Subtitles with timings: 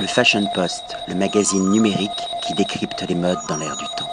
[0.00, 2.10] Le Fashion Post, le magazine numérique
[2.46, 4.08] qui décrypte les modes dans l'air du temps.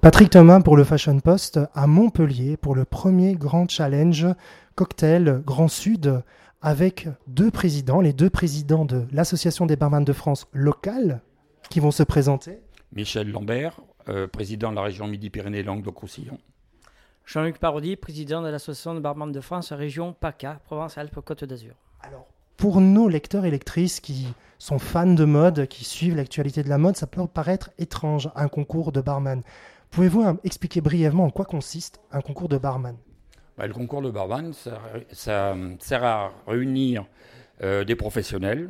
[0.00, 4.26] Patrick Thomas pour le Fashion Post à Montpellier pour le premier grand challenge
[4.76, 6.22] cocktail Grand Sud
[6.62, 11.20] avec deux présidents, les deux présidents de l'Association des barman de France locale
[11.68, 12.58] qui vont se présenter.
[12.92, 16.38] Michel Lambert, euh, président de la région Midi-Pyrénées-Languedoc-Roussillon.
[17.26, 21.74] Jean-Luc Parodi, président de l'Association des barman de France, région PACA, Provence-Alpes-Côte d'Azur.
[22.00, 22.26] Alors,
[22.58, 24.26] pour nos lecteurs et lectrices qui
[24.58, 28.48] sont fans de mode, qui suivent l'actualité de la mode, ça peut paraître étrange, un
[28.48, 29.42] concours de barman.
[29.90, 32.96] Pouvez-vous expliquer brièvement en quoi consiste un concours de barman?
[33.56, 34.52] Bah, Le concours de barman,
[35.12, 37.06] ça, sert à réunir
[37.62, 38.68] euh, des professionnels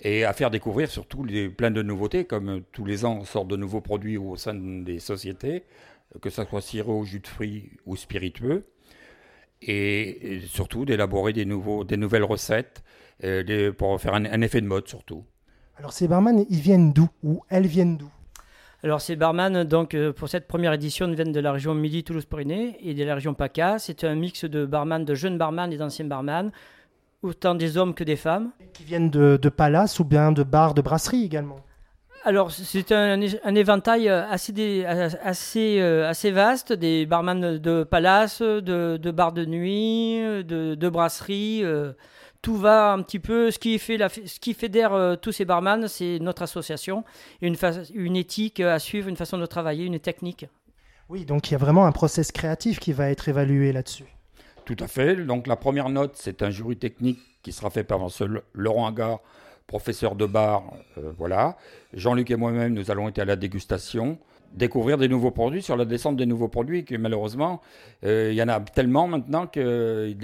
[0.00, 1.24] et à faire découvrir surtout
[1.56, 4.54] plein de nouveautés, comme euh, tous les ans on sort de nouveaux produits au sein
[4.54, 5.64] des sociétés,
[6.20, 8.66] que ce soit sirop, jus de fruits ou spiritueux,
[9.66, 12.82] et, surtout d'élaborer des, des nouvelles recettes
[13.24, 15.24] euh, pour faire un, effet de mode surtout.
[15.76, 18.10] Alors ces barman, ils viennent d'où Ou elles viennent d'où?
[18.82, 22.94] Alors ces barman, donc euh, pour cette première édition, viennent de la région Midi-Toulouse-Pyrénées et
[22.94, 23.78] de la région PACA.
[23.78, 26.50] C'est un mix de barman, de jeunes barman et d'anciens barman,
[27.22, 28.50] autant des hommes que des femmes.
[28.72, 31.60] Qui viennent de, de palaces ou bien de bars, de brasseries également?
[32.24, 33.20] Alors, c'est un,
[33.54, 40.20] éventail assez, assez, euh, assez vaste, des barman de palace, de, de bars de nuit,
[40.44, 41.64] de, de brasseries.
[41.64, 41.92] Euh,
[42.40, 43.50] tout va un petit peu.
[43.50, 47.04] Ce qui, fait la, ce qui fédère euh, tous ces barman, c'est notre association,
[47.40, 47.56] une,
[47.94, 50.46] une éthique à suivre, une façon de travailler, une technique.
[51.08, 54.06] Oui, donc il y a vraiment un process créatif qui va être évalué là-dessus.
[54.64, 55.16] Tout à fait.
[55.16, 57.98] Donc la première note, c'est un jury technique qui sera fait par
[58.54, 59.18] Laurent Agar,
[59.66, 60.64] professeur de bar,
[60.98, 61.56] euh, voilà.
[61.92, 64.18] Jean-Luc et moi-même, nous allons être à la dégustation,
[64.52, 67.60] découvrir des nouveaux produits, sur la descente des nouveaux produits, que malheureusement,
[68.04, 70.14] euh, il y en a tellement maintenant que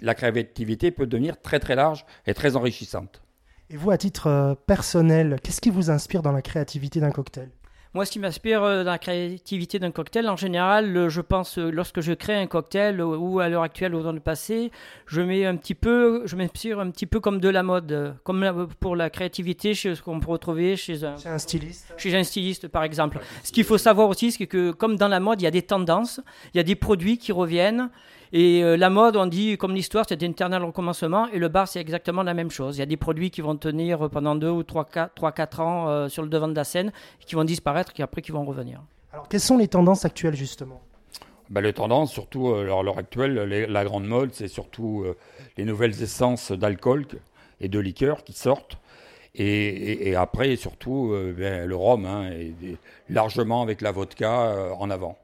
[0.00, 3.22] la créativité peut devenir très très large et très enrichissante.
[3.68, 7.50] Et vous, à titre euh, personnel, qu'est-ce qui vous inspire dans la créativité d'un cocktail?
[7.96, 11.70] Moi, ce qui m'inspire euh, dans la créativité d'un cocktail, en général, je pense, euh,
[11.70, 14.70] lorsque je crée un cocktail, euh, ou à l'heure actuelle ou dans le passé,
[15.06, 18.68] je mets un petit peu, je m'inspire un petit peu comme de la mode, comme
[18.80, 21.94] pour la créativité, chez ce qu'on peut retrouver chez un, un styliste.
[21.96, 23.18] Chez un styliste, par exemple.
[23.42, 25.62] Ce qu'il faut savoir aussi, c'est que comme dans la mode, il y a des
[25.62, 26.20] tendances,
[26.52, 27.88] il y a des produits qui reviennent.
[28.32, 31.28] Et euh, la mode, on dit, comme l'histoire, c'est éternel recommencement.
[31.28, 32.76] Et le bar, c'est exactement la même chose.
[32.76, 36.08] Il y a des produits qui vont tenir pendant deux ou trois, quatre, ans euh,
[36.08, 38.82] sur le devant de la scène, qui vont disparaître et après qui vont revenir.
[39.12, 40.82] Alors, quelles sont les tendances actuelles, justement?
[41.50, 45.04] Bah, Les tendances, surtout euh, à l'heure actuelle, la grande mode, c'est surtout
[45.56, 47.06] les nouvelles essences d'alcool
[47.60, 48.78] et de liqueur qui sortent.
[49.38, 52.30] Et, après, surtout, ben, le rhum, hein,
[53.10, 55.18] largement avec la vodka en avant.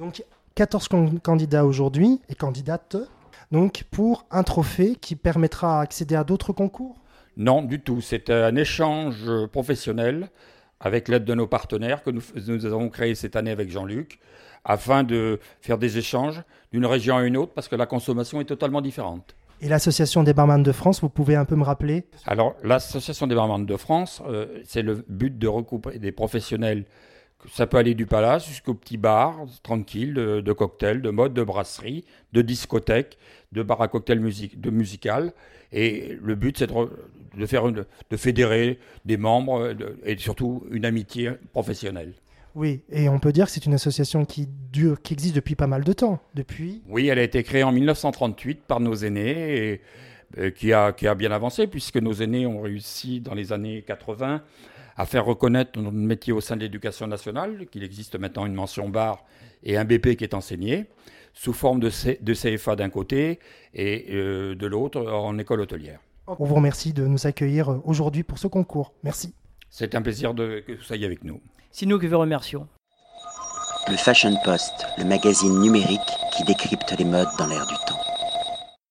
[0.00, 0.24] Donc,
[0.54, 0.88] 14
[1.22, 2.96] candidats aujourd'hui et candidates,
[3.50, 6.96] donc pour un trophée qui permettra d'accéder à d'autres concours?
[7.36, 8.00] Non, du tout.
[8.00, 10.28] C'est un échange professionnel
[10.80, 14.18] avec l'aide de nos partenaires que nous, nous avons créé cette année avec Jean-Luc,
[14.64, 16.42] afin de faire des échanges
[16.72, 19.34] d'une région à une autre, parce que la consommation est totalement différente.
[19.60, 22.04] Et l'Association des barman de France, vous pouvez un peu me rappeler?
[22.26, 26.84] Alors, l'Association des barman de France, euh, c'est le but de recouper des professionnels
[27.50, 32.04] ça peut aller du palace jusqu'au petit bar, tranquille, de, cocktails, de mode, de brasserie,
[32.32, 33.18] de discothèque,
[33.52, 35.32] de bar à cocktail musique, de musical.
[35.72, 41.32] Et le but, c'est de, faire une, de fédérer des membres et surtout une amitié
[41.52, 42.14] professionnelle.
[42.54, 45.66] Oui, et on peut dire que c'est une association qui dure, qui existe depuis pas
[45.66, 46.20] mal de temps.
[46.34, 46.82] Depuis.
[46.86, 49.80] Oui, elle a été créée en 1938 par nos aînés
[50.36, 53.82] et, qui, a, qui a bien avancé puisque nos aînés ont réussi dans les années
[53.86, 54.42] 80
[54.96, 58.88] à faire reconnaître notre métier au sein de l'éducation nationale, qu'il existe maintenant une mention
[58.88, 59.24] barre
[59.62, 60.86] et un BP qui est enseigné,
[61.34, 63.38] sous forme de, de CFA d'un côté
[63.74, 66.00] et euh, de l'autre en école hôtelière.
[66.26, 68.92] On vous remercie de nous accueillir euh, aujourd'hui pour ce concours.
[69.02, 69.34] Merci.
[69.70, 71.40] C'est un plaisir de, que vous soyez avec nous.
[71.70, 72.68] C'est nous qui vous remercions.
[73.88, 76.00] Le Fashion Post, le magazine numérique
[76.36, 78.11] qui décrypte les modes dans l'air du temps.